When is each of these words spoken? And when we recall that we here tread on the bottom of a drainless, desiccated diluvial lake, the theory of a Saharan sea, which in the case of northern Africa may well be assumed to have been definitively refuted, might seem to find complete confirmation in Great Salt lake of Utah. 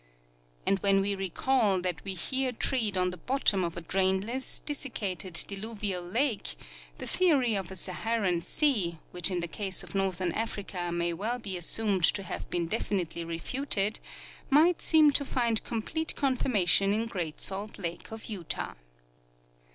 And 0.65 0.79
when 0.79 0.99
we 0.99 1.13
recall 1.13 1.79
that 1.81 2.03
we 2.03 2.15
here 2.15 2.51
tread 2.53 2.97
on 2.97 3.11
the 3.11 3.17
bottom 3.17 3.63
of 3.63 3.77
a 3.77 3.81
drainless, 3.81 4.57
desiccated 4.57 5.45
diluvial 5.47 6.01
lake, 6.01 6.55
the 6.97 7.05
theory 7.05 7.53
of 7.53 7.69
a 7.69 7.75
Saharan 7.75 8.41
sea, 8.41 8.97
which 9.11 9.29
in 9.29 9.41
the 9.41 9.47
case 9.47 9.83
of 9.83 9.93
northern 9.93 10.31
Africa 10.31 10.91
may 10.91 11.13
well 11.13 11.37
be 11.37 11.55
assumed 11.55 12.05
to 12.15 12.23
have 12.23 12.49
been 12.49 12.67
definitively 12.67 13.23
refuted, 13.25 13.99
might 14.49 14.81
seem 14.81 15.11
to 15.11 15.23
find 15.23 15.63
complete 15.63 16.15
confirmation 16.15 16.93
in 16.93 17.05
Great 17.05 17.39
Salt 17.39 17.77
lake 17.77 18.11
of 18.11 18.25
Utah. 18.25 18.73